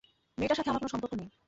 [0.37, 1.29] মেয়েটার সাথে আমার কোন সম্পর্ক নেই।